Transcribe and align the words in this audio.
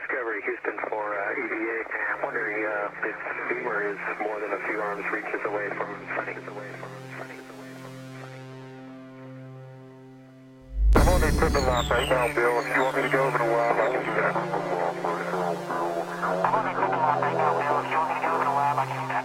Discovery 0.00 0.40
Houston 0.48 0.76
for 0.88 1.12
uh, 1.12 1.44
EVA. 1.44 1.76
Wondering 2.24 2.64
uh, 2.64 2.88
if 3.04 3.16
Beamer 3.48 3.84
is 3.92 3.98
more 4.20 4.40
than 4.40 4.52
a 4.52 4.58
few 4.66 4.80
arms 4.80 5.04
reaches 5.12 5.40
away 5.44 5.68
from 5.76 5.88
Suni. 6.16 6.36
I'm 10.96 11.08
on 11.08 11.20
the 11.20 11.28
equipment 11.28 11.66
lot 11.66 11.88
right 11.90 12.08
now, 12.08 12.32
Bill. 12.34 12.58
If 12.60 12.76
you 12.76 12.82
want 12.82 12.96
me 12.96 13.02
to 13.02 13.08
go 13.10 13.24
over 13.26 13.38
to 13.38 13.44
lab, 13.44 13.76
I 13.76 13.88
can 13.92 14.04
do 14.04 14.14
that. 14.20 14.34
I'm 16.44 16.54
on 16.54 16.64
the 16.64 16.70
equipment 16.70 17.02
lot 17.02 17.20
right 17.20 17.36
now, 17.36 17.52
Bill. 17.60 17.80
If 17.80 17.90
you 17.90 17.96
want 17.96 18.08
me 18.08 18.14
to 18.16 18.20
go 18.24 18.30
over 18.34 18.44
to 18.44 18.50
lab, 18.56 18.78
I 18.78 18.86
can 18.86 19.00
do 19.00 19.06
that. 19.10 19.24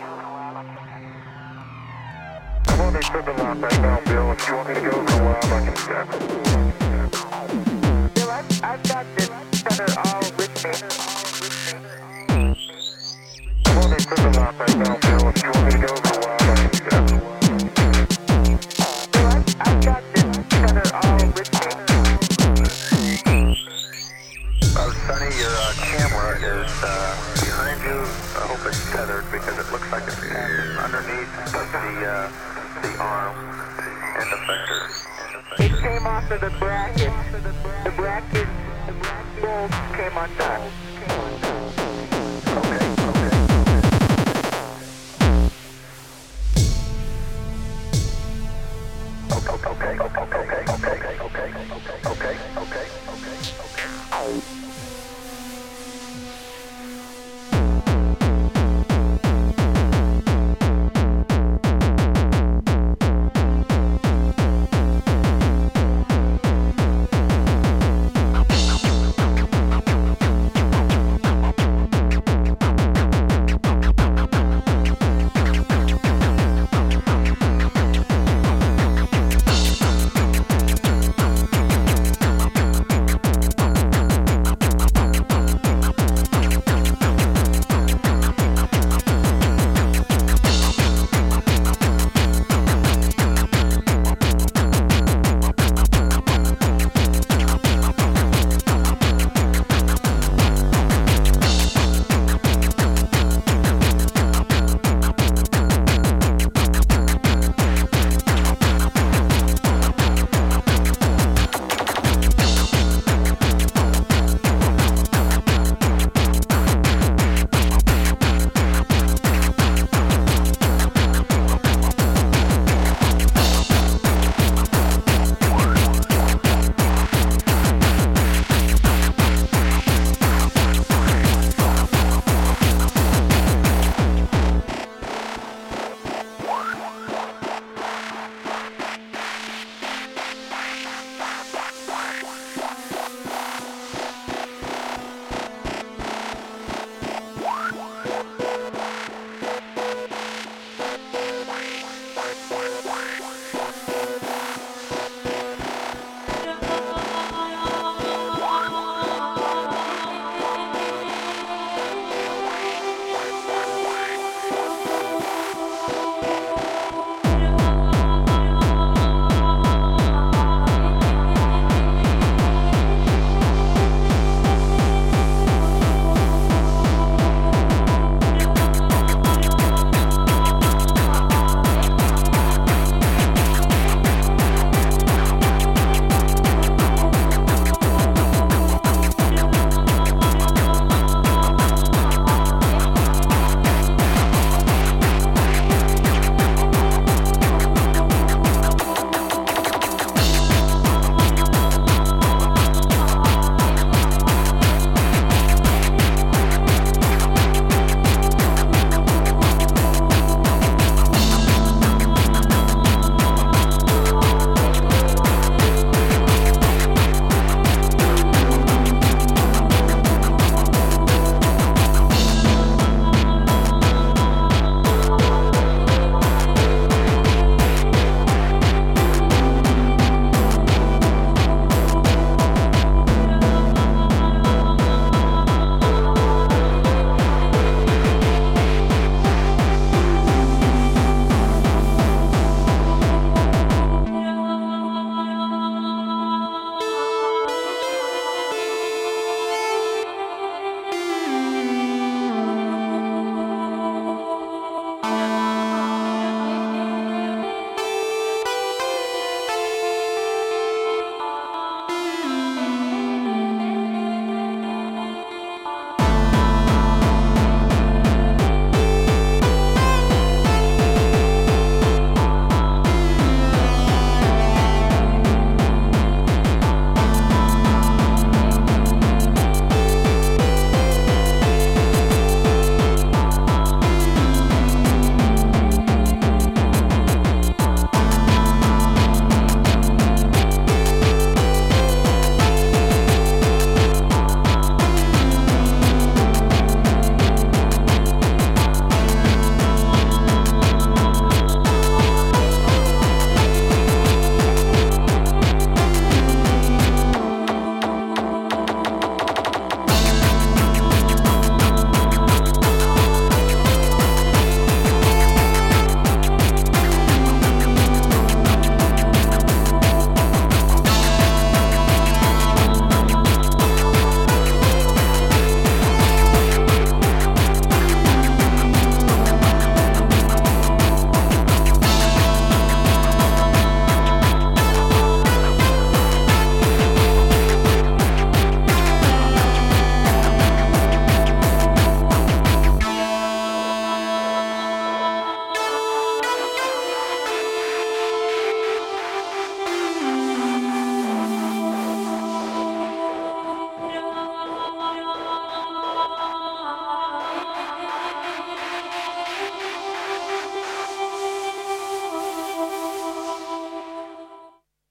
I'm 2.67 2.81
on 2.81 2.93
the 2.93 2.99
equipment 2.99 3.37
lot 3.39 3.57
right 3.61 3.81
now, 3.81 3.99
Bill. 4.03 4.31
If 4.31 4.47
you 4.47 4.53
want 4.55 4.67
me 4.67 4.73
to 4.75 4.81
go 4.81 4.91
over 4.91 5.07
to 5.07 5.15
lab, 5.23 5.45
I 5.45 5.47
can 5.47 5.73
do 5.73 5.81
that. 5.93 6.05
Bracket. 36.59 37.11
The 37.83 37.91
bracket, 37.91 38.47
the 38.85 38.93
bracket 38.93 39.37
came 39.93 40.17
undone. 40.17 41.64